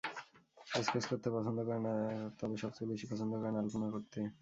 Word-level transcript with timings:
Sketch 0.79 1.05
করতে 1.11 1.27
পছন্দ 1.35 1.59
করেন, 1.67 1.85
তবে 2.39 2.55
সবচেয়ে 2.63 2.89
বেশি 2.91 3.05
পছন্দ 3.11 3.31
করেন 3.39 3.55
আলপনা 3.57 3.87
করতে। 3.95 4.19